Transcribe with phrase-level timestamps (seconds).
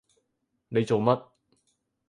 [0.69, 1.27] 你做乜？